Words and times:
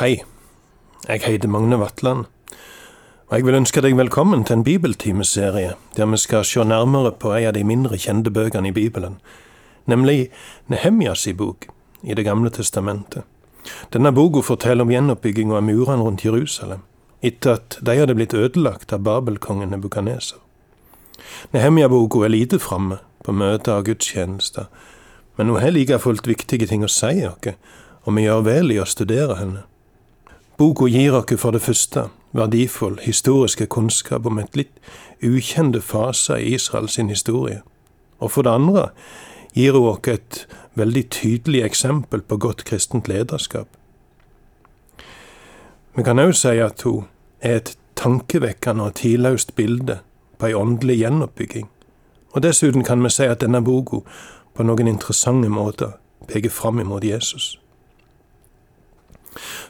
Hei, 0.00 0.22
jeg 1.08 1.20
heter 1.26 1.50
Magne 1.52 1.76
Vatland, 1.76 2.22
og 3.28 3.34
jeg 3.36 3.44
vil 3.44 3.56
ønske 3.58 3.82
deg 3.84 3.98
velkommen 3.98 4.46
til 4.48 4.56
en 4.56 4.62
bibeltimeserie 4.64 5.74
der 5.92 6.08
vi 6.08 6.18
skal 6.22 6.46
se 6.48 6.64
nærmere 6.64 7.10
på 7.12 7.34
en 7.36 7.50
av 7.50 7.52
de 7.52 7.64
mindre 7.68 7.98
kjente 8.00 8.32
bøkene 8.32 8.70
i 8.70 8.72
Bibelen, 8.72 9.18
nemlig 9.84 10.30
Nehemjas 10.72 11.26
bok 11.36 11.66
i 12.00 12.14
Det 12.14 12.24
gamle 12.24 12.48
testamentet. 12.48 13.28
Denne 13.92 14.08
boka 14.16 14.40
forteller 14.40 14.88
om 14.88 14.90
gjenoppbygginga 14.90 15.58
av 15.58 15.66
murene 15.68 16.02
rundt 16.02 16.24
Jerusalem, 16.24 16.80
etter 17.20 17.58
at 17.60 17.76
de 17.82 17.98
hadde 18.00 18.16
blitt 18.16 18.32
ødelagt 18.32 18.94
av 18.96 19.04
babelkongen 19.04 19.68
Nebukaneser. 19.68 20.38
Nehemja-boka 21.52 22.24
er 22.24 22.32
lite 22.32 22.58
framme 22.58 23.02
på 23.22 23.36
møter 23.36 23.76
og 23.76 23.84
gudstjenester, 23.84 24.72
men 25.36 25.52
hun 25.52 25.60
har 25.60 25.76
like 25.76 25.98
fullt 25.98 26.26
viktige 26.26 26.66
ting 26.66 26.84
å 26.84 26.88
si 26.88 27.20
oss, 27.28 27.52
og 28.06 28.16
vi 28.16 28.24
gjør 28.24 28.48
vel 28.48 28.72
i 28.72 28.80
å 28.80 28.88
studere 28.88 29.36
henne. 29.36 29.66
Boka 30.60 30.84
gir 30.92 31.14
oss 31.16 31.40
for 31.40 31.56
det 31.56 31.62
første 31.64 32.02
verdifull 32.36 32.98
historiske 33.00 33.64
kunnskap 33.66 34.26
om 34.28 34.38
et 34.38 34.56
litt 34.58 34.74
ukjente 35.24 35.80
faser 35.80 36.36
i 36.36 36.50
Israels 36.54 36.96
historie. 36.96 37.62
Og 38.20 38.30
for 38.30 38.44
det 38.44 38.52
andre 38.52 38.90
gir 39.56 39.72
hun 39.72 39.88
oss 39.88 40.08
et 40.12 40.46
veldig 40.76 41.04
tydelig 41.10 41.62
eksempel 41.64 42.20
på 42.20 42.36
godt 42.36 42.64
kristent 42.64 43.08
lederskap. 43.08 43.68
Vi 45.96 46.04
kan 46.04 46.20
òg 46.20 46.34
si 46.36 46.52
at 46.60 46.84
hun 46.84 47.08
er 47.40 47.56
et 47.56 47.72
tankevekkende 47.96 48.84
og 48.84 48.94
tidløst 49.00 49.56
bilde 49.56 50.02
på 50.38 50.50
ei 50.50 50.54
åndelig 50.54 50.98
gjenoppbygging. 51.00 51.70
Og 52.36 52.42
dessuten 52.42 52.84
kan 52.84 53.00
vi 53.00 53.08
si 53.08 53.24
at 53.24 53.40
denne 53.40 53.64
boka 53.64 54.04
på 54.54 54.68
noen 54.68 54.92
interessante 54.92 55.48
måter 55.48 55.96
peker 56.28 56.52
fram 56.52 56.84
imot 56.84 57.04
Jesus. 57.04 57.56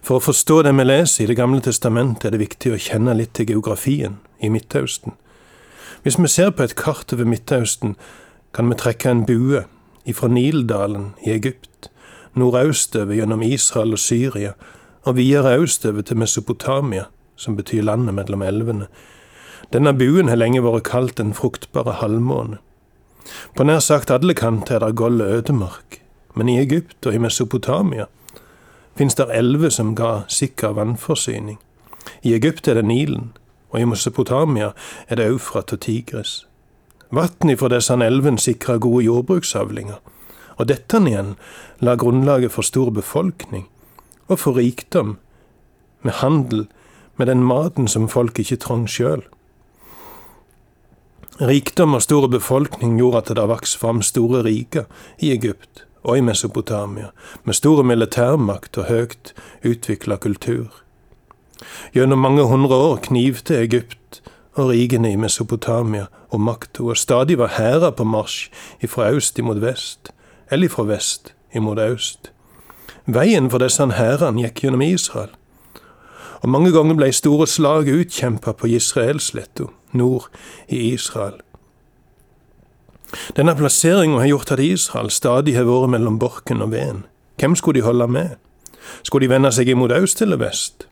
For 0.02 0.18
å 0.18 0.24
forstå 0.24 0.62
det 0.66 0.72
vi 0.78 0.84
leser 0.84 1.24
i 1.24 1.26
Det 1.30 1.36
gamle 1.38 1.60
testamentet, 1.60 2.26
er 2.26 2.30
det 2.30 2.44
viktig 2.44 2.72
å 2.74 2.80
kjenne 2.80 3.14
litt 3.14 3.34
til 3.34 3.46
geografien 3.46 4.18
i 4.40 4.48
Midtøsten. 4.48 5.14
Hvis 6.02 6.18
vi 6.18 6.28
ser 6.28 6.50
på 6.50 6.64
et 6.64 6.76
kart 6.76 7.12
over 7.12 7.28
Midtøsten, 7.28 7.96
kan 8.54 8.68
vi 8.68 8.78
trekke 8.80 9.10
en 9.10 9.26
bue 9.26 9.64
ifra 10.08 10.28
Nildalen 10.28 11.12
i 11.26 11.34
Egypt, 11.34 11.90
nordøstover 12.34 13.14
gjennom 13.14 13.42
Israel 13.42 13.92
og 13.92 14.02
Syria, 14.02 14.54
og 15.04 15.16
videre 15.16 15.58
østover 15.60 16.02
til 16.02 16.16
Mesopotamia, 16.20 17.06
som 17.36 17.56
betyr 17.56 17.84
landet 17.84 18.14
mellom 18.14 18.42
elvene. 18.42 18.88
Denne 19.72 19.92
buen 19.94 20.28
har 20.28 20.40
lenge 20.40 20.62
vært 20.64 20.88
kalt 20.88 21.16
Den 21.18 21.34
fruktbare 21.34 22.00
halvmåne. 22.00 22.58
På 23.54 23.64
nær 23.64 23.80
sagt 23.84 24.10
alle 24.10 24.34
kanter 24.34 24.80
er 24.80 24.86
det 24.86 24.96
gold 24.96 25.20
ødemark, 25.22 26.00
men 26.34 26.48
i 26.48 26.58
Egypt 26.60 27.06
og 27.06 27.14
i 27.14 27.22
Mesopotamia 27.22 28.08
finnes 29.00 29.16
det 29.16 29.30
elver 29.32 29.72
som 29.72 29.94
ga 29.96 30.26
sikker 30.28 30.74
vannforsyning. 30.76 31.56
I 32.22 32.34
Egypt 32.36 32.68
er 32.68 32.76
det 32.76 32.84
Nilen, 32.84 33.30
og 33.72 33.80
i 33.80 33.86
Mesopotamia 33.88 34.74
er 35.08 35.16
det 35.16 35.28
Eufrat 35.30 35.72
og 35.72 35.80
Tigris. 35.80 36.42
Vann 37.10 37.56
fra 37.56 37.70
disse 37.72 37.96
elvene 37.96 38.38
sikra 38.38 38.76
gode 38.76 39.06
jordbruksavlinger, 39.06 39.96
og 40.58 40.68
dette 40.68 41.00
igjen 41.00 41.32
la 41.80 41.96
grunnlaget 41.96 42.52
for 42.52 42.66
stor 42.66 42.92
befolkning, 42.92 43.66
og 44.28 44.38
for 44.38 44.60
rikdom, 44.60 45.16
med 46.02 46.20
handel 46.20 46.66
med 47.16 47.26
den 47.32 47.44
maten 47.44 47.88
som 47.88 48.08
folk 48.08 48.38
ikke 48.38 48.60
trang 48.60 48.86
sjøl. 48.88 49.24
Rikdom 51.40 51.96
og 51.96 52.04
stor 52.04 52.28
befolkning 52.28 52.98
gjorde 53.00 53.24
at 53.24 53.36
det 53.36 53.48
vokste 53.48 53.80
fram 53.80 54.04
store 54.04 54.44
riker 54.44 54.84
i 55.18 55.32
Egypt, 55.32 55.86
og 56.02 56.18
i 56.18 56.20
Mesopotamia, 56.20 57.10
med 57.44 57.54
store 57.54 57.84
militærmakt 57.84 58.78
og 58.78 58.84
høyt 58.88 59.34
utvikla 59.66 60.16
kultur. 60.16 60.68
Gjennom 61.94 62.18
mange 62.18 62.44
hundre 62.48 62.74
år 62.74 62.96
knivte 62.96 63.58
Egypt 63.60 64.22
og 64.54 64.70
rigene 64.70 65.12
i 65.12 65.16
Mesopotamia 65.16 66.06
om 66.30 66.40
makta, 66.40 66.82
og 66.82 66.96
stadig 66.96 67.38
var 67.38 67.56
hærer 67.58 67.90
på 67.90 68.04
marsj 68.04 68.50
ifra 68.82 69.10
øst 69.10 69.38
imot 69.38 69.60
vest, 69.62 70.12
eller 70.50 70.66
ifra 70.66 70.82
vest 70.88 71.34
imot 71.54 71.78
øst. 71.78 72.32
Veien 73.06 73.50
for 73.50 73.58
disse 73.58 73.86
hærene 73.96 74.42
gikk 74.42 74.64
gjennom 74.64 74.82
Israel, 74.86 75.30
og 76.40 76.48
mange 76.48 76.72
ganger 76.72 76.96
ble 76.96 77.12
store 77.12 77.46
slag 77.46 77.90
utkjempa 77.92 78.52
på 78.56 78.66
Israelsletta, 78.66 79.68
nord 79.92 80.30
i 80.68 80.94
Israel. 80.94 81.40
Denne 83.36 83.56
plasseringa 83.58 84.20
har 84.22 84.30
gjort 84.30 84.52
at 84.54 84.62
Israel 84.64 85.10
stadig 85.10 85.56
har 85.56 85.66
vært 85.68 85.94
mellom 85.94 86.18
borken 86.22 86.62
og 86.62 86.72
veden. 86.74 87.04
Hvem 87.40 87.56
skulle 87.56 87.80
de 87.80 87.86
holde 87.86 88.06
med? 88.08 88.36
Skulle 89.02 89.26
de 89.26 89.34
vende 89.34 89.52
seg 89.54 89.68
imot 89.72 89.94
øst 89.96 90.22
eller 90.22 90.40
vest? 90.40 90.86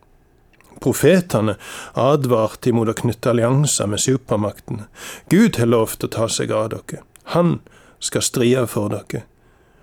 Profetene 0.82 1.56
advarte 1.98 2.70
imot 2.70 2.90
å 2.90 2.96
knytte 2.98 3.32
allianser 3.32 3.90
med 3.90 4.02
supermaktene. 4.02 4.86
Gud 5.30 5.58
har 5.58 5.70
lovt 5.70 6.06
å 6.06 6.12
ta 6.14 6.28
seg 6.30 6.54
av 6.54 6.70
dere. 6.74 7.02
Han 7.34 7.58
skal 7.98 8.22
stride 8.22 8.66
for 8.70 8.92
dere. 8.94 9.24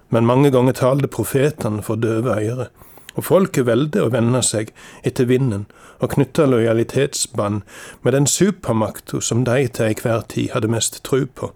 Men 0.09 0.27
mange 0.29 0.51
ganger 0.53 0.77
talte 0.77 1.11
profetene 1.11 1.83
for 1.83 1.99
døve 1.99 2.37
øyre, 2.39 2.69
og 3.15 3.25
folket 3.25 3.67
valgte 3.67 4.03
å 4.03 4.11
vende 4.13 4.41
seg 4.43 4.71
etter 5.07 5.27
vinden 5.27 5.65
og 6.03 6.11
knytte 6.15 6.47
lojalitetsbånd 6.51 7.61
med 8.03 8.15
den 8.15 8.27
supermakta 8.27 9.21
som 9.23 9.45
de 9.47 9.67
til 9.67 9.91
enhver 9.91 10.25
tid 10.31 10.51
hadde 10.53 10.71
mest 10.71 11.01
tru 11.07 11.25
på, 11.25 11.51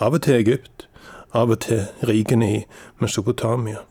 av 0.00 0.16
og 0.16 0.22
til 0.22 0.40
Egypt, 0.40 0.88
av 1.32 1.50
og 1.50 1.60
til 1.66 1.84
rikene 2.08 2.50
i 2.50 2.60
Mesopotamia. 3.00 3.84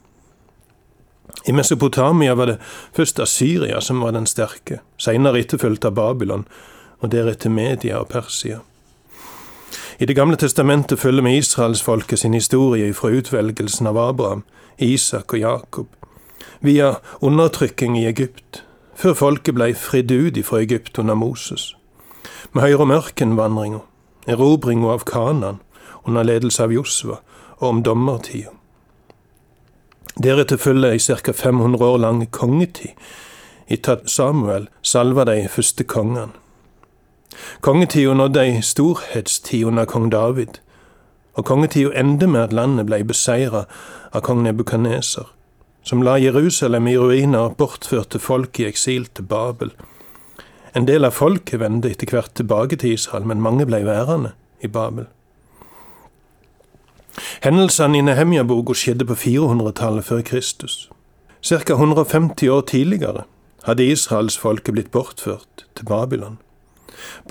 I 1.48 1.52
Mesopotamia 1.52 2.34
var 2.34 2.46
det 2.46 2.58
først 2.96 3.20
Assyria 3.20 3.82
som 3.82 4.02
var 4.02 4.12
den 4.12 4.26
sterke, 4.26 4.82
senere 4.98 5.40
etterfulgt 5.40 5.86
av 5.86 5.96
Babylon, 5.96 6.48
og 7.00 7.12
deretter 7.12 7.50
Media 7.50 8.00
og 8.02 8.10
Persia. 8.10 8.60
I 10.00 10.06
Det 10.06 10.16
gamle 10.16 10.36
testamentet 10.36 11.00
følger 11.00 11.24
vi 11.24 11.38
israelsfolket 11.38 12.20
sin 12.20 12.34
historie 12.34 12.94
fra 12.94 13.10
utvelgelsen 13.10 13.88
av 13.88 13.98
Abraham, 13.98 14.44
Isak 14.78 15.34
og 15.34 15.40
Jakob, 15.40 15.88
via 16.62 16.96
undertrykking 17.22 17.98
i 17.98 18.08
Egypt, 18.08 18.64
før 18.96 19.14
folket 19.14 19.56
ble 19.56 19.74
fridd 19.76 20.12
ut 20.12 20.46
fra 20.46 20.60
Egypt 20.60 21.00
under 21.00 21.16
Moses. 21.16 21.76
Vi 22.54 22.60
hører 22.60 22.82
om 22.82 22.92
ørkenvandringa, 22.92 23.80
erobringa 24.28 24.94
av 24.94 25.04
Kanan, 25.06 25.60
under 26.10 26.26
ledelse 26.28 26.64
av 26.66 26.74
Josva, 26.74 27.20
og 27.60 27.68
om 27.70 27.84
dommertida. 27.84 28.52
Deretter 30.20 30.60
følger 30.60 30.92
ei 30.92 31.00
ca. 31.00 31.32
500 31.32 31.86
år 31.86 31.98
lang 32.04 32.26
kongetid, 32.32 32.92
etter 33.72 34.00
at 34.00 34.10
Samuel 34.10 34.68
salva 34.82 35.24
de 35.30 35.48
første 35.48 35.86
kongene. 35.88 36.34
Kongetida 37.62 38.14
nådde 38.14 38.42
ei 38.44 38.62
storhetstid 38.62 39.70
under 39.70 39.86
kong 39.86 40.10
David, 40.12 40.60
og 41.38 41.46
kongetida 41.46 41.94
endte 41.96 42.28
med 42.28 42.50
at 42.50 42.54
landet 42.54 42.90
ble 42.90 43.04
beseira 43.08 43.64
av 44.12 44.26
kong 44.26 44.44
Nebukaneser, 44.44 45.30
som 45.84 46.04
la 46.04 46.18
Jerusalem 46.20 46.90
i 46.90 46.98
ruiner 46.98 47.52
og 47.52 47.56
bortførte 47.62 48.20
folk 48.20 48.60
i 48.60 48.68
eksil 48.68 49.08
til 49.14 49.30
Babel. 49.30 49.72
En 50.76 50.86
del 50.90 51.06
av 51.08 51.16
folket 51.16 51.62
vendte 51.62 51.94
etter 51.94 52.12
hvert 52.12 52.36
tilbake 52.36 52.76
til 52.82 52.98
Israel, 52.98 53.26
men 53.26 53.42
mange 53.42 53.66
ble 53.70 53.86
værende 53.88 54.34
i 54.62 54.68
Babel. 54.68 55.08
Hendelsene 57.40 57.98
i 57.98 58.02
Nehemja-boka 58.04 58.74
skjedde 58.76 59.06
på 59.08 59.16
400-tallet 59.16 60.04
før 60.04 60.22
Kristus. 60.28 60.90
Ca. 61.40 61.74
150 61.74 62.50
år 62.52 62.66
tidligere 62.68 63.22
hadde 63.64 63.86
israelsfolket 63.88 64.76
blitt 64.76 64.90
bortført 64.92 65.64
til 65.76 65.88
Babylon. 65.88 66.36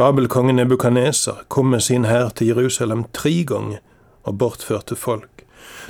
Babelkongen 0.00 0.56
Nebukaneser 0.56 1.44
kom 1.52 1.68
med 1.74 1.84
sin 1.84 2.08
hær 2.08 2.32
til 2.32 2.46
Jerusalem 2.54 3.04
tre 3.12 3.44
ganger 3.44 3.84
og 4.24 4.38
bortførte 4.38 4.96
folk. 4.96 5.44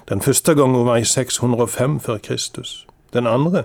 Den 0.09 0.21
første 0.21 0.55
gangen 0.55 0.87
var 0.87 0.97
i 0.97 1.05
605 1.05 2.01
før 2.01 2.19
Kristus. 2.19 2.87
Den 3.15 3.27
andre 3.27 3.65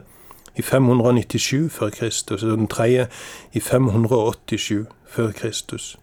i 0.56 0.62
597 0.62 1.74
før 1.74 1.90
Kristus, 1.90 2.44
og 2.44 2.58
den 2.58 2.68
tredje 2.68 3.08
i 3.54 3.60
587 3.60 4.86
før 5.08 5.32
Kristus. 5.32 5.98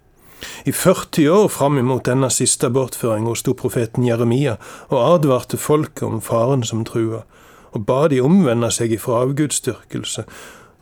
I 0.64 0.72
40 0.72 1.28
år 1.28 1.48
fram 1.48 1.78
imot 1.78 2.06
denne 2.08 2.30
siste 2.30 2.70
bortføringa 2.70 3.34
sto 3.36 3.54
profeten 3.54 4.06
Jeremia 4.06 4.56
og 4.88 5.00
advarte 5.00 5.60
folket 5.60 6.06
om 6.08 6.20
faren 6.24 6.64
som 6.64 6.84
trua, 6.84 7.24
og 7.72 7.84
ba 7.86 8.06
de 8.08 8.20
omvende 8.20 8.70
seg 8.74 8.92
ifra 8.96 9.22
avgudsdyrkelse 9.24 10.24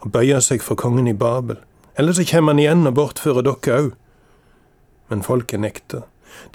og 0.00 0.12
bøye 0.14 0.40
seg 0.44 0.62
for 0.62 0.78
kongen 0.78 1.10
i 1.10 1.16
Babel. 1.16 1.58
Ellers 1.98 2.16
så 2.16 2.26
kommer 2.30 2.54
han 2.54 2.62
igjen 2.62 2.86
og 2.86 2.94
bortfører 2.94 3.42
dere 3.42 3.80
òg. 3.80 3.90
Men 5.08 5.24
folket 5.26 5.60
nekta. 5.60 6.04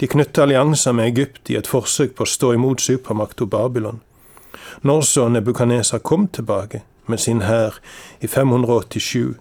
De 0.00 0.08
knytta 0.08 0.44
allianser 0.46 0.94
med 0.96 1.10
Egypt 1.12 1.50
i 1.50 1.58
et 1.58 1.68
forsøk 1.68 2.14
på 2.16 2.24
å 2.24 2.30
stå 2.30 2.54
imot 2.56 2.80
supermakta 2.80 3.46
Babylon. 3.50 4.00
Når 4.82 5.02
så 5.08 5.28
Nebukaneser 5.28 5.98
kom 5.98 6.28
tilbake 6.28 6.82
med 7.06 7.20
sin 7.20 7.42
hær 7.44 7.76
i 8.20 8.26
587, 8.30 9.34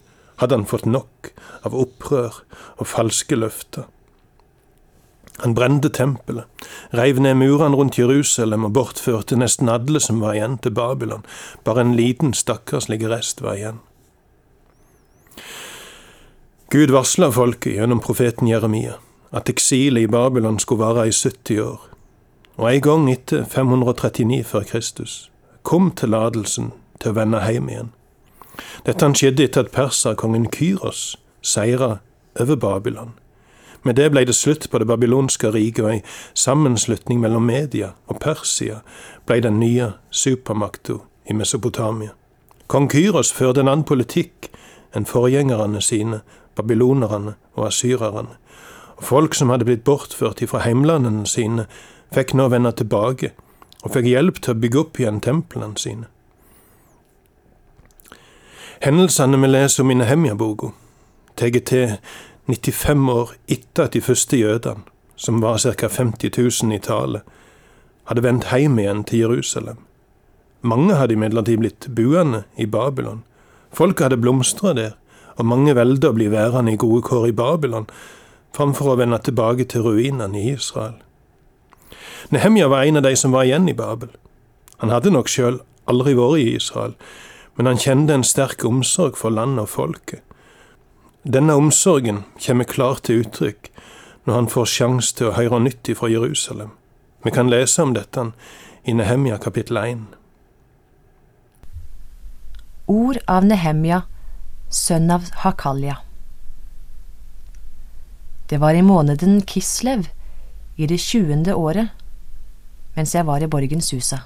hadde 0.43 0.59
han 0.59 0.69
fått 0.69 0.85
nok 0.85 1.31
av 1.63 1.75
opprør 1.75 2.43
og 2.77 2.89
falske 2.89 3.39
løfter. 3.39 3.87
Han 5.41 5.55
brente 5.57 5.89
tempelet, 5.89 6.45
reiv 6.93 7.17
ned 7.23 7.39
murene 7.39 7.75
rundt 7.75 7.97
Jerusalem 7.97 8.67
og 8.67 8.75
bortførte 8.77 9.35
nesten 9.39 9.71
alle 9.71 9.99
som 10.03 10.21
var 10.21 10.37
igjen 10.37 10.59
til 10.61 10.75
Babylon. 10.77 11.25
Bare 11.65 11.81
en 11.81 11.95
liten 11.97 12.35
stakkarslig 12.37 13.01
rest 13.09 13.41
var 13.41 13.57
igjen. 13.57 13.81
Gud 16.73 16.93
varsla 16.93 17.31
folket 17.33 17.75
gjennom 17.77 18.01
profeten 18.01 18.47
Jeremia 18.49 18.99
at 19.33 19.49
eksilet 19.49 20.05
i 20.05 20.07
Babylon 20.09 20.59
skulle 20.61 20.85
vare 20.85 21.07
i 21.09 21.11
70 21.11 21.59
år. 21.61 21.81
Og 22.57 22.69
en 22.69 22.81
gang 22.85 23.09
etter 23.11 23.43
539 23.49 24.43
før 24.45 24.65
Kristus 24.69 25.31
kom 25.65 25.91
tillatelsen 25.97 26.71
til 27.01 27.13
å 27.13 27.17
vende 27.17 27.41
hjem 27.45 27.69
igjen. 27.69 27.91
Dette 28.85 29.09
skjedde 29.15 29.43
etter 29.43 29.65
at 29.65 29.71
perserkongen 29.71 30.49
Kyros 30.51 31.17
seira 31.41 31.97
over 32.39 32.55
Babylon. 32.55 33.13
Med 33.83 33.95
det 33.99 34.11
ble 34.11 34.23
det 34.25 34.35
slutt 34.35 34.69
på 34.71 34.79
det 34.79 34.87
babylonske 34.87 35.51
riket, 35.51 35.83
og 35.83 35.91
ei 35.91 36.01
sammenslutning 36.33 37.19
mellom 37.19 37.43
Media 37.43 37.93
og 38.07 38.19
Persia 38.23 38.79
ble 39.27 39.41
den 39.43 39.59
nye 39.59 39.91
supermakta 40.11 41.01
i 41.29 41.35
Mesopotamia. 41.35 42.13
Kong 42.67 42.87
Kyros 42.91 43.33
førte 43.33 43.59
en 43.59 43.67
annen 43.67 43.83
politikk 43.83 44.47
enn 44.95 45.05
forgjengerne 45.09 45.81
sine, 45.83 46.21
babylonerne 46.55 47.35
og 47.57 47.67
asyrerne. 47.67 48.37
Og 48.97 49.03
folk 49.03 49.35
som 49.35 49.51
hadde 49.51 49.67
blitt 49.67 49.83
bortført 49.83 50.43
fra 50.47 50.63
heimlandene 50.63 51.27
sine, 51.27 51.67
fikk 52.13 52.33
nå 52.37 52.47
vende 52.53 52.71
tilbake, 52.71 53.33
og 53.83 53.91
fikk 53.97 54.07
hjelp 54.07 54.39
til 54.39 54.53
å 54.53 54.59
bygge 54.63 54.79
opp 54.79 54.99
igjen 55.01 55.19
templene 55.19 55.75
sine. 55.81 56.07
Hendelsene 58.83 59.37
vi 59.39 59.47
leser 59.47 59.83
om 59.83 59.91
i 59.91 59.95
Nehemja-boka, 59.95 60.73
tar 61.39 61.53
til 61.63 61.93
95 62.51 63.05
år 63.13 63.29
etter 63.47 63.85
at 63.85 63.93
de 63.95 64.01
første 64.03 64.35
jødene, 64.35 64.83
som 65.15 65.39
var 65.39 65.61
ca. 65.63 65.87
50 65.87 66.33
000 66.63 66.75
i 66.75 66.81
tallet, 66.83 67.21
hadde 68.11 68.25
vendt 68.25 68.49
hjem 68.51 68.75
igjen 68.83 69.05
til 69.07 69.23
Jerusalem. 69.23 69.79
Mange 70.61 70.99
hadde 70.99 71.15
imidlertid 71.15 71.63
blitt 71.63 71.87
buende 71.95 72.43
i 72.59 72.65
Babylon. 72.65 73.23
Folket 73.71 74.09
hadde 74.09 74.19
blomstra 74.19 74.75
der, 74.75 74.99
og 75.39 75.47
mange 75.47 75.79
valgte 75.79 76.11
å 76.11 76.19
bli 76.19 76.27
værende 76.27 76.75
i 76.75 76.83
gode 76.83 77.07
kår 77.07 77.31
i 77.31 77.39
Babylon, 77.39 77.87
framfor 78.51 78.91
å 78.91 78.99
vende 78.99 79.23
tilbake 79.23 79.63
til 79.63 79.87
ruinene 79.87 80.43
i 80.43 80.57
Israel. 80.57 80.99
Nehemja 82.35 82.67
var 82.67 82.83
en 82.83 82.99
av 82.99 83.07
de 83.07 83.15
som 83.15 83.31
var 83.31 83.47
igjen 83.47 83.71
i 83.71 83.79
Babel. 83.79 84.11
Han 84.83 84.91
hadde 84.91 85.15
nok 85.15 85.31
sjøl 85.31 85.63
aldri 85.87 86.19
vært 86.19 86.43
i 86.43 86.57
Israel, 86.59 86.99
men 87.55 87.69
han 87.69 87.77
kjente 87.77 88.13
en 88.13 88.25
sterk 88.25 88.65
omsorg 88.65 89.17
for 89.17 89.33
landet 89.33 89.65
og 89.65 89.69
folket. 89.69 90.21
Denne 91.23 91.55
omsorgen 91.55 92.23
kommer 92.45 92.67
klart 92.67 93.05
til 93.07 93.23
uttrykk 93.23 93.69
når 94.25 94.35
han 94.35 94.49
får 94.51 94.71
sjanse 94.71 95.15
til 95.15 95.29
å 95.29 95.35
høre 95.37 95.59
nytt 95.63 95.91
fra 95.99 96.09
Jerusalem. 96.11 96.71
Vi 97.23 97.31
kan 97.31 97.51
lese 97.51 97.83
om 97.83 97.93
dette 97.95 98.31
i 98.83 98.95
Nehemja 98.95 99.37
kapittel 99.39 99.77
1. 99.79 100.01
Ord 102.91 103.21
av 103.31 103.45
Nehemja, 103.47 104.01
sønn 104.67 105.11
av 105.11 105.29
Hakalja. 105.45 106.01
Det 108.49 108.59
var 108.59 108.75
i 108.75 108.83
måneden 108.83 109.41
Kislev, 109.47 110.09
i 110.75 110.87
det 110.87 110.99
tjuende 110.99 111.55
året, 111.55 111.93
mens 112.95 113.15
jeg 113.15 113.25
var 113.25 113.39
i 113.39 113.47
borgens 113.47 113.93
husa. 113.95 114.25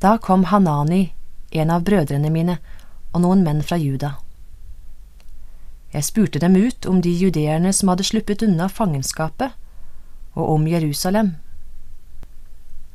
Da 0.00 0.16
kom 0.16 0.48
Hanani, 0.48 1.15
en 1.52 1.70
av 1.70 1.84
brødrene 1.86 2.30
mine, 2.30 2.58
og 3.12 3.22
noen 3.24 3.44
menn 3.44 3.62
fra 3.62 3.78
Juda. 3.80 4.16
Jeg 5.92 6.04
spurte 6.04 6.40
dem 6.42 6.56
ut 6.56 6.86
om 6.86 7.00
de 7.00 7.12
judeerne 7.14 7.72
som 7.72 7.88
hadde 7.88 8.04
sluppet 8.04 8.42
unna 8.44 8.68
fangenskapet, 8.68 9.54
og 10.36 10.50
om 10.56 10.66
Jerusalem. 10.68 11.36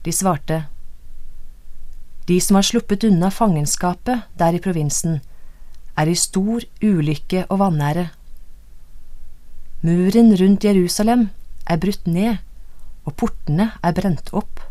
De 0.05 0.11
svarte, 0.13 0.65
De 2.27 2.37
som 2.41 2.55
har 2.55 2.63
sluppet 2.63 3.03
unna 3.03 3.31
fangenskapet 3.33 4.27
der 4.37 4.53
i 4.53 4.61
provinsen, 4.61 5.21
er 5.97 6.07
i 6.07 6.15
stor 6.15 6.61
ulykke 6.81 7.45
og 7.49 7.59
vanære. 7.59 8.09
Muren 9.81 10.35
rundt 10.37 10.63
Jerusalem 10.63 11.29
er 11.65 11.81
brutt 11.81 12.07
ned, 12.07 12.37
og 13.05 13.15
portene 13.17 13.71
er 13.83 13.93
brent 13.97 14.29
opp. 14.33 14.61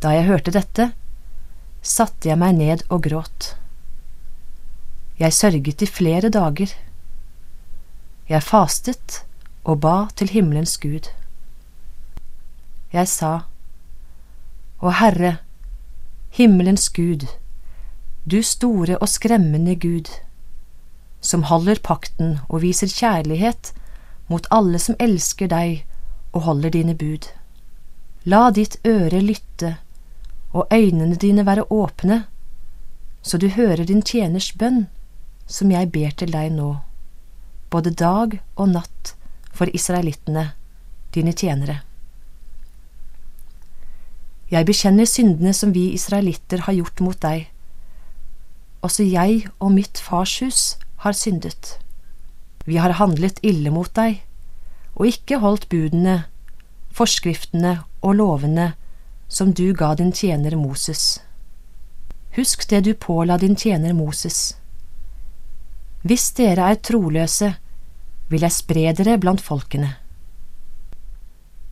Da 0.00 0.14
jeg 0.16 0.26
hørte 0.28 0.54
dette, 0.54 0.92
satte 1.84 2.30
jeg 2.30 2.40
meg 2.40 2.56
ned 2.56 2.82
og 2.88 3.04
gråt. 3.04 3.52
Jeg 5.20 5.36
sørget 5.36 5.82
i 5.84 5.86
flere 5.86 6.30
dager. 6.32 6.72
Jeg 8.28 8.42
fastet 8.42 9.20
og 9.64 9.80
ba 9.84 10.08
til 10.16 10.32
himmelens 10.32 10.78
Gud. 10.80 11.10
Jeg 12.92 13.08
sa, 13.08 13.44
Å 14.80 14.90
Herre, 14.96 15.38
himmelens 16.34 16.88
Gud, 16.88 17.28
du 18.24 18.40
store 18.42 18.96
og 18.98 19.08
skremmende 19.08 19.76
Gud, 19.76 20.08
som 21.20 21.46
holder 21.48 21.80
pakten 21.84 22.38
og 22.48 22.62
viser 22.64 22.88
kjærlighet 22.88 23.72
mot 24.32 24.48
alle 24.50 24.80
som 24.80 24.96
elsker 25.00 25.52
deg 25.52 25.84
og 26.32 26.44
holder 26.48 26.72
dine 26.74 26.96
bud. 26.96 27.28
La 28.24 28.48
ditt 28.56 28.78
øre 28.88 29.20
lytte 29.20 29.76
og 30.54 30.70
øynene 30.72 31.18
dine 31.18 31.44
være 31.46 31.66
åpne, 31.72 32.24
så 33.22 33.38
du 33.38 33.48
hører 33.48 33.84
din 33.84 34.02
tjeners 34.02 34.52
bønn, 34.52 34.86
som 35.46 35.70
jeg 35.70 35.92
ber 35.92 36.14
til 36.16 36.32
deg 36.32 36.52
nå 36.54 36.76
både 37.74 37.90
dag 37.90 38.38
og 38.54 38.70
natt 38.70 39.14
for 39.54 39.70
israelittene, 39.74 40.52
dine 41.14 41.34
tjenere. 41.34 41.80
Jeg 44.50 44.66
bekjenner 44.68 45.08
syndene 45.10 45.54
som 45.56 45.72
vi 45.74 45.88
israelitter 45.96 46.66
har 46.66 46.76
gjort 46.76 47.02
mot 47.02 47.18
deg. 47.18 47.48
Også 48.86 49.06
jeg 49.06 49.48
og 49.58 49.72
mitt 49.74 49.98
fars 49.98 50.36
hus 50.44 50.60
har 51.02 51.16
syndet. 51.18 51.78
Vi 52.68 52.78
har 52.78 52.94
handlet 53.00 53.40
ille 53.42 53.72
mot 53.74 53.90
deg, 53.96 54.20
og 54.94 55.10
ikke 55.10 55.40
holdt 55.42 55.66
budene, 55.72 56.24
forskriftene 56.94 57.80
og 58.06 58.18
lovene 58.20 58.74
som 59.28 59.52
du 59.52 59.72
ga 59.72 59.94
din 59.94 60.12
tjener 60.12 60.56
Moses. 60.56 61.20
Husk 62.36 62.68
det 62.68 62.80
du 62.80 62.94
påla 62.94 63.38
din 63.38 63.56
tjener 63.56 63.92
Moses. 63.92 64.56
Hvis 66.02 66.32
dere 66.36 66.70
er 66.72 66.80
troløse, 66.82 67.54
vil 68.28 68.42
jeg 68.44 68.52
spre 68.52 68.90
dere 68.96 69.18
blant 69.22 69.40
folkene. 69.40 69.94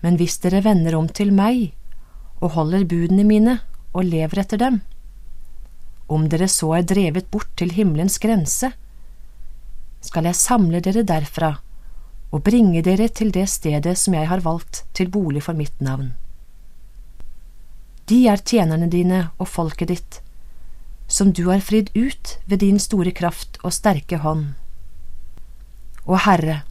Men 0.03 0.17
hvis 0.21 0.39
dere 0.43 0.63
vender 0.65 0.97
om 0.99 1.09
til 1.09 1.33
meg 1.35 1.73
og 2.41 2.55
holder 2.57 2.87
budene 2.89 3.27
mine 3.27 3.59
og 3.93 4.09
lever 4.09 4.43
etter 4.43 4.61
dem, 4.63 4.81
om 6.13 6.29
dere 6.29 6.49
så 6.51 6.73
er 6.79 6.89
drevet 6.89 7.31
bort 7.31 7.51
til 7.57 7.75
himmelens 7.75 8.19
grense, 8.23 8.73
skal 10.03 10.27
jeg 10.27 10.39
samle 10.39 10.81
dere 10.85 11.05
derfra 11.07 11.53
og 12.33 12.43
bringe 12.43 12.83
dere 12.83 13.09
til 13.13 13.31
det 13.35 13.49
stedet 13.51 13.95
som 13.99 14.17
jeg 14.17 14.29
har 14.31 14.43
valgt 14.45 14.85
til 14.97 15.11
bolig 15.13 15.45
for 15.45 15.59
mitt 15.59 15.79
navn. 15.85 16.15
De 18.09 18.19
er 18.29 18.43
tjenerne 18.43 18.89
dine 18.91 19.29
og 19.39 19.49
folket 19.49 19.93
ditt, 19.93 20.19
som 21.07 21.33
du 21.33 21.47
har 21.51 21.61
fridd 21.61 21.91
ut 21.95 22.37
ved 22.47 22.63
din 22.65 22.81
store 22.83 23.13
kraft 23.15 23.59
og 23.63 23.75
sterke 23.77 24.19
hånd. 24.25 24.55
Og 26.09 26.19
Herre, 26.27 26.63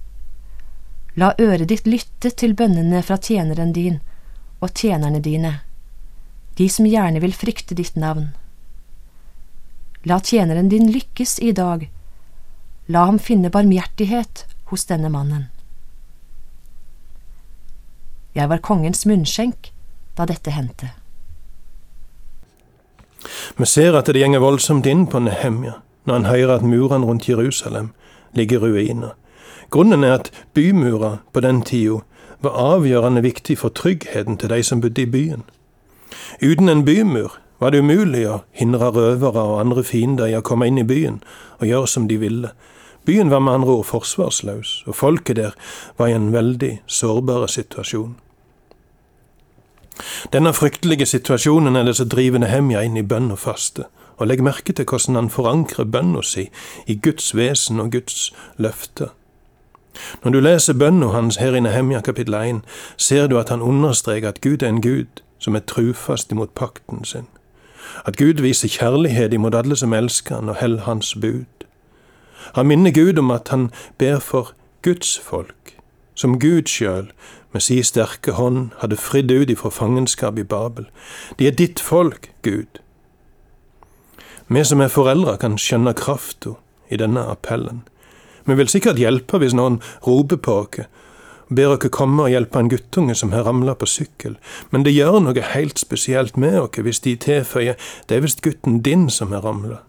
la 1.16 1.32
øret 1.40 1.70
ditt 1.70 1.88
lytte 1.88 2.32
til 2.36 2.56
bønnene 2.56 3.04
fra 3.04 3.18
tjeneren 3.18 3.72
din 3.76 4.00
og 4.60 4.74
tjenerne 4.76 5.22
dine, 5.24 5.60
de 6.58 6.68
som 6.70 6.86
gjerne 6.86 7.22
vil 7.24 7.36
frykte 7.36 7.76
ditt 7.76 7.96
navn. 7.96 8.32
La 10.04 10.20
tjeneren 10.20 10.70
din 10.70 10.92
lykkes 10.92 11.40
i 11.40 11.52
dag, 11.56 11.88
la 12.88 13.06
ham 13.08 13.20
finne 13.20 13.52
barmhjertighet 13.54 14.46
hos 14.72 14.88
denne 14.90 15.12
mannen. 15.14 15.48
Jeg 18.36 18.48
var 18.48 18.64
kongens 18.64 19.06
munnskjenk 19.06 19.72
da 20.16 20.26
dette 20.28 20.52
hendte. 20.56 20.92
Vi 23.58 23.66
ser 23.66 23.98
at 23.98 24.10
det 24.10 24.22
gjenger 24.22 24.44
voldsomt 24.44 24.86
inn 24.90 25.08
på 25.08 25.20
Nehemja 25.24 25.80
når 26.06 26.14
han 26.14 26.26
hører 26.26 26.56
at 26.56 26.66
murene 26.66 27.06
rundt 27.06 27.30
Jerusalem 27.30 27.92
ligger 28.34 28.66
i 28.66 28.72
ruiner. 28.72 29.14
Grunnen 29.70 30.04
er 30.04 30.18
at 30.18 30.32
bymurer 30.54 31.22
på 31.34 31.44
den 31.46 31.62
tida 31.62 32.02
var 32.42 32.58
avgjørende 32.58 33.22
viktig 33.22 33.58
for 33.62 33.70
tryggheten 33.70 34.38
til 34.38 34.50
de 34.50 34.64
som 34.64 34.82
bodde 34.82 35.02
i 35.02 35.10
byen. 35.10 35.44
Uten 36.42 36.70
en 36.70 36.86
bymur 36.86 37.38
var 37.60 37.72
det 37.72 37.84
umulig 37.86 38.26
å 38.28 38.42
hindre 38.58 38.90
røvere 38.90 39.44
og 39.46 39.60
andre 39.62 39.84
fiender 39.86 40.32
i 40.32 40.36
å 40.36 40.42
komme 40.42 40.68
inn 40.68 40.82
i 40.82 40.88
byen 40.88 41.22
og 41.60 41.68
gjøre 41.70 41.88
som 41.88 42.08
de 42.10 42.18
ville. 42.18 42.50
Byen 43.06 43.30
var 43.30 43.42
med 43.42 43.54
andre 43.54 43.78
ord 43.80 43.88
forsvarsløs, 43.90 44.84
og 44.86 44.96
folket 44.96 45.38
der 45.38 45.56
var 45.98 46.10
i 46.10 46.18
en 46.18 46.32
veldig 46.34 46.82
sårbar 46.86 47.48
situasjon. 47.50 48.16
Denne 50.34 50.54
fryktelige 50.54 51.06
situasjonen 51.06 51.76
er 51.76 51.84
det 51.84 51.96
som 52.00 52.10
driver 52.10 52.42
Nehemja 52.42 52.84
inn 52.86 52.98
i 52.98 53.06
bønn 53.06 53.32
og 53.32 53.40
faste, 53.40 53.88
og 54.18 54.28
legg 54.28 54.44
merke 54.44 54.74
til 54.74 54.86
hvordan 54.86 55.16
han 55.16 55.30
forankrer 55.34 55.90
bønna 55.90 56.22
si 56.26 56.50
i 56.88 56.96
Guds 56.96 57.36
vesen 57.36 57.80
og 57.80 57.92
Guds 57.92 58.32
løfter. 58.58 59.14
Når 60.24 60.32
du 60.32 60.40
leser 60.40 60.74
bønna 60.74 61.12
hans 61.12 61.38
her 61.42 61.56
i 61.56 61.60
Nehemja 61.60 62.02
kapittel 62.02 62.34
1, 62.34 62.62
ser 62.98 63.28
du 63.28 63.38
at 63.40 63.50
han 63.50 63.62
understreker 63.62 64.30
at 64.30 64.42
Gud 64.42 64.64
er 64.64 64.70
en 64.70 64.82
Gud 64.82 65.22
som 65.40 65.56
er 65.56 65.66
trufast 65.68 66.32
imot 66.32 66.54
pakten 66.56 67.06
sin. 67.06 67.28
At 68.06 68.18
Gud 68.18 68.42
viser 68.42 68.70
kjærlighet 68.70 69.34
imot 69.34 69.56
alle 69.56 69.76
som 69.76 69.94
elsker 69.94 70.36
han 70.36 70.50
og 70.50 70.56
holder 70.62 70.84
hans 70.84 71.16
bud. 71.22 71.66
Han 72.56 72.68
minner 72.68 72.92
Gud 72.92 73.18
om 73.18 73.32
at 73.32 73.48
han 73.50 73.72
ber 73.98 74.20
for 74.20 74.54
Guds 74.82 75.20
folk, 75.20 75.76
som 76.16 76.40
Gud 76.40 76.70
sjøl 76.70 77.12
med 77.52 77.64
si 77.64 77.82
sterke 77.84 78.36
hånd 78.38 78.72
hadde 78.80 79.00
fridd 79.00 79.32
ut 79.32 79.52
ifra 79.52 79.72
fangenskap 79.72 80.40
i 80.40 80.48
Babel. 80.48 80.88
De 81.40 81.48
er 81.48 81.58
ditt 81.58 81.80
folk, 81.80 82.32
Gud. 82.42 82.80
Vi 84.48 84.64
som 84.68 84.82
er 84.82 84.92
foreldre, 84.92 85.38
kan 85.38 85.58
skjønne 85.60 85.94
krafta 85.96 86.58
i 86.92 87.00
denne 87.00 87.24
appellen. 87.32 87.84
Vi 88.46 88.58
vil 88.58 88.72
sikkert 88.72 89.00
hjelpe 89.00 89.40
hvis 89.40 89.56
noen 89.56 89.80
roper 90.08 90.40
på 90.44 90.58
oss, 90.64 90.88
ber 91.52 91.76
oss 91.76 91.92
komme 91.92 92.26
og 92.26 92.32
hjelpe 92.32 92.60
en 92.60 92.72
guttunge 92.72 93.16
som 93.16 93.32
har 93.36 93.46
ramla 93.48 93.76
på 93.76 93.88
sykkel, 93.88 94.38
men 94.72 94.84
det 94.88 94.96
gjør 94.96 95.20
noe 95.24 95.46
helt 95.54 95.80
spesielt 95.80 96.38
med 96.40 96.58
oss 96.62 96.80
hvis 96.80 97.04
de 97.06 97.16
tilføyer 97.20 97.80
det 98.08 98.18
er 98.18 98.26
visst 98.26 98.44
gutten 98.44 98.82
din 98.84 99.10
som 99.10 99.36
har 99.36 99.44
ramla. 99.48 99.82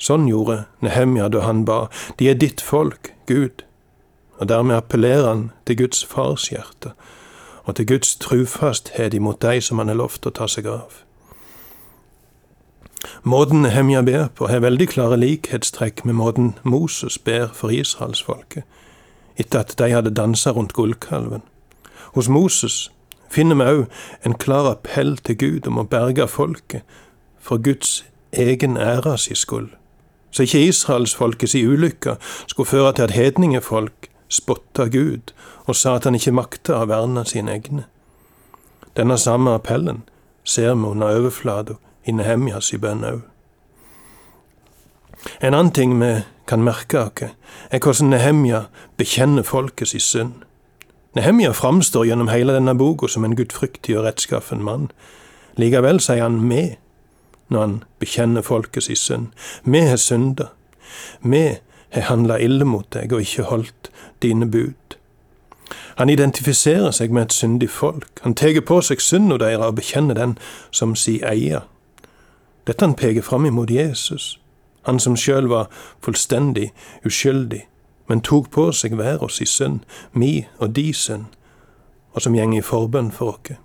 Sånn 0.00 0.28
gjorde 0.28 0.64
Nehemja 0.80 1.28
da 1.28 1.44
han 1.44 1.64
ba, 1.68 1.88
de 2.16 2.30
er 2.30 2.38
ditt 2.40 2.62
folk, 2.64 3.12
Gud, 3.28 3.64
og 4.40 4.48
dermed 4.48 4.74
appellerer 4.74 5.28
han 5.28 5.50
til 5.66 5.76
Guds 5.76 6.04
fars 6.04 6.48
hjerte, 6.48 6.94
og 7.64 7.76
til 7.76 7.86
Guds 7.86 8.16
trufasthet 8.16 9.14
imot 9.14 9.42
de 9.42 9.60
som 9.60 9.78
han 9.78 9.92
har 9.92 10.00
lovt 10.00 10.26
å 10.26 10.32
ta 10.34 10.48
seg 10.48 10.66
av. 10.66 11.02
Måten 13.22 13.64
Hemja 13.68 14.00
ber 14.02 14.28
på, 14.34 14.48
har 14.48 14.64
veldig 14.64 14.88
klare 14.88 15.16
likhetstrekk 15.20 16.04
med 16.04 16.16
måten 16.16 16.54
Moses 16.64 17.18
ber 17.18 17.52
for 17.54 17.72
israelsfolket, 17.72 18.64
etter 19.36 19.60
at 19.60 19.76
de 19.78 19.92
hadde 19.92 20.16
dansa 20.16 20.52
rundt 20.56 20.72
gullkalven. 20.72 21.44
Hos 22.16 22.28
Moses 22.28 22.90
finner 23.30 23.56
vi 23.60 23.68
òg 23.68 23.82
en 24.26 24.36
klar 24.40 24.68
appell 24.72 25.16
til 25.18 25.36
Gud 25.36 25.68
om 25.68 25.80
å 25.80 25.88
berge 25.88 26.28
folket 26.28 26.84
for 27.40 27.60
Guds 27.60 28.04
egen 28.32 28.76
æras 28.76 29.28
skyld, 29.34 29.70
så 30.30 30.44
ikke 30.44 30.66
israelsfolket 30.68 31.52
si 31.52 31.64
ulykke 31.66 32.16
skulle 32.46 32.68
føre 32.68 32.92
til 32.92 33.08
at 33.08 33.16
hedningefolk 33.16 34.09
spotta 34.30 34.86
Gud 34.88 35.34
og 35.66 35.76
sa 35.76 35.96
at 35.98 36.06
han 36.08 36.16
ikke 36.16 36.34
makta 36.34 36.80
å 36.80 36.88
verne 36.90 37.24
sine 37.28 37.58
egne. 37.58 37.84
Denne 38.96 39.18
samme 39.18 39.54
appellen 39.58 40.02
ser 40.44 40.74
vi 40.74 40.88
under 40.88 41.18
overflata 41.18 41.76
i 42.06 42.14
Nehemjas 42.16 42.72
i 42.74 42.80
bønn 42.80 43.04
òg. 43.06 43.20
En 45.44 45.54
annen 45.54 45.72
ting 45.76 45.98
vi 46.00 46.14
kan 46.48 46.64
merke 46.64 46.98
oss, 46.98 47.34
er 47.70 47.78
hvordan 47.78 48.10
Nehemja 48.10 48.64
bekjenner 48.98 49.44
folkets 49.46 49.94
synd. 50.02 50.46
Nehemja 51.14 51.52
framstår 51.52 52.06
gjennom 52.06 52.30
hele 52.30 52.54
denne 52.54 52.74
boka 52.74 53.08
som 53.08 53.24
en 53.24 53.36
gudfryktig 53.36 53.98
og 53.98 54.06
rettskaffen 54.06 54.62
mann. 54.62 54.90
Likevel 55.58 56.00
sier 56.00 56.22
han 56.22 56.40
me 56.40 56.76
når 57.50 57.60
han 57.60 57.76
bekjenner 57.98 58.46
folkets 58.46 58.90
synd. 58.98 59.28
Vi 59.64 59.82
har 59.86 59.98
synda. 59.98 60.50
Vi 61.22 61.58
har 61.90 62.08
handla 62.10 62.38
ille 62.38 62.64
mot 62.64 62.86
deg 62.94 63.12
og 63.12 63.20
ikke 63.20 63.48
holdt 63.50 63.90
dine 64.22 64.50
bud. 64.50 64.96
Han 65.96 66.08
identifiserer 66.08 66.90
seg 66.90 67.12
med 67.12 67.22
et 67.22 67.32
syndig 67.32 67.70
folk. 67.70 68.20
Han 68.22 68.34
tar 68.34 68.60
på 68.66 68.80
seg 68.80 69.02
synda 69.04 69.36
deres 69.38 69.66
og 69.66 69.76
bekjenner 69.76 70.14
den 70.14 70.38
som 70.70 70.94
si 70.96 71.18
eier. 71.20 71.66
Dette 72.66 72.84
han 72.84 72.94
peker 72.94 73.22
fram 73.22 73.46
imot 73.46 73.70
Jesus, 73.70 74.38
han 74.86 75.00
som 75.00 75.16
sjøl 75.16 75.48
var 75.48 75.68
fullstendig 76.00 76.70
uskyldig, 77.04 77.66
men 78.08 78.20
tok 78.20 78.50
på 78.50 78.70
seg 78.72 78.94
hver 78.96 79.24
oss 79.24 79.40
i 79.40 79.46
synd, 79.46 79.80
mi 80.12 80.46
og 80.58 80.76
di 80.76 80.92
synd, 80.92 81.26
og 82.12 82.22
som 82.22 82.34
gjeng 82.34 82.56
i 82.56 82.62
forbønn 82.64 83.10
for 83.12 83.36
oss. 83.36 83.58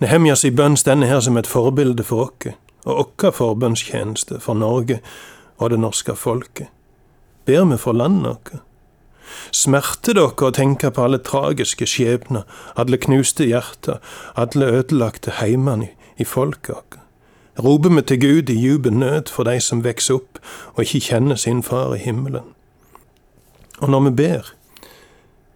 Nehemjas 0.00 0.44
i 0.44 0.50
bønn 0.50 0.76
stender 0.76 1.08
her 1.08 1.20
som 1.20 1.36
et 1.36 1.46
forbilde 1.46 2.04
for 2.04 2.30
oss, 2.30 2.54
og 2.86 3.16
vår 3.22 3.34
forbønnstjeneste 3.34 4.40
for 4.40 4.54
Norge 4.54 5.00
og 5.58 5.70
det 5.70 5.80
norske 5.80 6.16
folket. 6.16 6.68
Ber 7.46 7.64
vi 7.70 7.78
for 7.78 7.96
landet 7.96 8.32
vårt? 8.32 8.62
Smerter 9.54 10.14
dere 10.14 10.48
å 10.48 10.54
tenke 10.54 10.90
på 10.94 11.02
alle 11.02 11.18
tragiske 11.22 11.86
skjebner, 11.90 12.44
alle 12.78 12.98
knuste 12.98 13.46
hjerter, 13.46 13.98
alle 14.34 14.70
ødelagte 14.80 15.38
heimene 15.40 15.90
i 16.18 16.24
folket 16.24 16.74
vårt? 16.74 16.98
Roper 17.56 17.94
vi 17.96 18.02
til 18.02 18.20
Gud 18.20 18.50
i 18.52 18.58
djup 18.60 18.86
nød 18.92 19.30
for 19.32 19.48
de 19.48 19.56
som 19.64 19.80
vokser 19.84 20.18
opp 20.18 20.40
og 20.74 20.82
ikke 20.84 21.06
kjenner 21.08 21.38
sin 21.40 21.62
far 21.64 21.94
i 21.96 22.02
himmelen? 22.02 22.44
Og 23.80 23.88
når 23.90 24.08
vi 24.08 24.12
ber, 24.20 24.50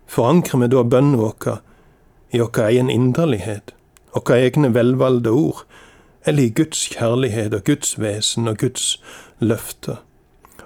forankrer 0.09 0.63
vi 0.63 0.71
da 0.73 0.85
bønnen 0.85 1.21
vår 1.21 1.61
i 2.33 2.41
vår 2.41 2.63
egen 2.71 2.91
inderlighet, 2.91 3.75
våre 4.15 4.39
egne 4.47 4.73
velvalgte 4.75 5.33
ord, 5.35 5.65
eller 6.27 6.43
i 6.43 6.49
Guds 6.49 6.89
kjærlighet 6.93 7.55
og 7.55 7.65
Guds 7.65 8.01
vesen 8.01 8.49
og 8.49 8.59
Guds 8.59 9.03
løfter, 9.39 9.97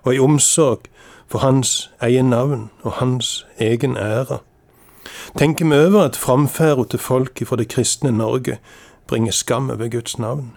og 0.02 0.14
i 0.14 0.18
omsorg 0.18 0.88
for 1.26 1.38
hans 1.38 1.90
egen 2.00 2.30
navn 2.30 2.70
og 2.82 2.92
hans 2.92 3.46
egen 3.58 3.96
ære. 3.96 4.38
Tenker 5.38 5.64
vi 5.64 5.86
over 5.86 6.02
at 6.02 6.16
framferda 6.16 6.84
til 6.90 6.98
folk 6.98 7.46
fra 7.46 7.56
det 7.56 7.68
kristne 7.68 8.12
Norge 8.12 8.58
bringer 9.06 9.32
skam 9.32 9.70
over 9.70 9.88
Guds 9.88 10.18
navn? 10.18 10.56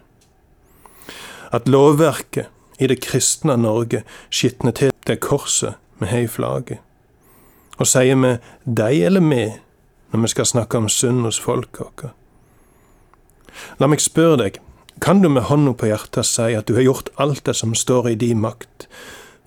At 1.51 1.68
lovverket 1.68 2.46
i 2.80 2.88
det 2.88 3.01
kristne 3.01 3.58
Norge 3.58 4.04
skitner 4.30 4.72
til 4.72 4.92
det 5.08 5.20
korset 5.20 5.74
vi 6.00 6.06
har 6.06 6.20
i 6.20 6.27
flagget? 6.27 6.77
Og 7.77 7.88
sier 7.88 8.16
vi 8.16 8.38
deg 8.66 9.01
eller 9.06 9.22
vi 9.22 9.44
når 10.12 10.22
vi 10.22 10.27
skal 10.27 10.46
snakke 10.46 10.77
om 10.77 10.89
synd 10.89 11.22
hos 11.22 11.39
folket 11.39 11.86
vårt? 11.86 12.13
La 13.80 13.88
meg 13.89 14.01
spørre 14.01 14.38
deg, 14.44 14.60
kan 15.00 15.22
du 15.22 15.30
med 15.30 15.48
hånda 15.50 15.74
på 15.77 15.89
hjertet 15.92 16.25
si 16.25 16.54
at 16.58 16.68
du 16.68 16.75
har 16.77 16.88
gjort 16.88 17.12
alt 17.22 17.46
det 17.46 17.56
som 17.60 17.75
står 17.77 18.10
i 18.10 18.16
din 18.20 18.42
makt 18.42 18.88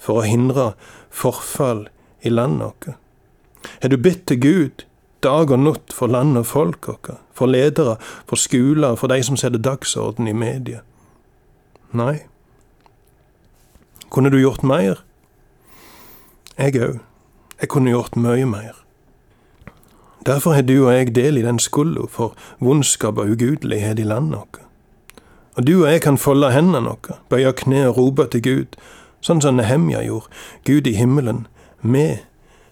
for 0.01 0.21
å 0.21 0.27
hindre 0.27 0.73
forfall 1.11 1.89
i 2.23 2.31
landet 2.31 2.71
vårt? 2.71 2.97
Har 3.83 3.93
du 3.93 3.99
bedt 4.01 4.27
til 4.31 4.41
Gud 4.41 4.85
dag 5.21 5.51
og 5.51 5.61
natt 5.61 5.93
for 5.93 6.09
land 6.09 6.39
og 6.39 6.47
folk 6.49 6.89
vårt, 6.89 7.11
for 7.37 7.51
ledere, 7.51 7.99
for 8.29 8.41
skoler, 8.41 8.97
for 8.97 9.13
de 9.13 9.21
som 9.27 9.37
setter 9.37 9.61
dagsorden 9.61 10.29
i 10.31 10.37
media? 10.37 10.81
Nei. 11.93 12.23
Kunne 14.11 14.31
du 14.31 14.39
gjort 14.41 14.63
mer? 14.63 15.03
Jeg 16.57 16.77
òg. 16.79 17.01
Jeg 17.61 17.69
kunne 17.69 17.93
gjort 17.93 18.17
mye 18.17 18.47
mer. 18.49 18.79
Derfor 20.27 20.57
har 20.57 20.65
du 20.65 20.87
og 20.87 20.93
jeg 20.95 21.15
del 21.15 21.39
i 21.41 21.45
den 21.45 21.59
skulda 21.59 22.07
for 22.09 22.37
vondskap 22.61 23.19
og 23.19 23.35
ugudelighet 23.35 24.01
i 24.01 24.09
landet 24.09 24.41
vårt. 24.41 24.70
Og 25.61 25.67
du 25.67 25.83
og 25.83 25.91
jeg 25.93 26.01
kan 26.01 26.17
folde 26.17 26.49
hendene 26.55 26.89
våre, 26.89 27.19
bøye 27.29 27.51
kne 27.53 27.83
og 27.91 27.99
rope 27.99 28.25
til 28.33 28.41
Gud, 28.47 28.77
sånn 29.21 29.43
som 29.45 29.59
Nehemja 29.59 29.99
gjorde. 30.07 30.31
Gud 30.65 30.87
i 30.89 30.95
himmelen, 30.97 31.43
vi 31.85 32.05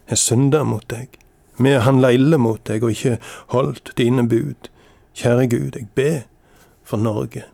har 0.08 0.16
synda 0.16 0.62
mot 0.64 0.86
deg. 0.88 1.18
Vi 1.60 1.74
har 1.74 1.84
handla 1.84 2.14
ille 2.16 2.38
mot 2.40 2.62
deg 2.64 2.86
og 2.86 2.94
ikke 2.94 3.18
holdt 3.52 3.92
dine 4.00 4.24
bud. 4.24 4.70
Kjære 5.12 5.44
Gud, 5.52 5.76
jeg 5.76 5.90
ber 6.00 6.22
for 6.80 6.96
Norge. 6.96 7.44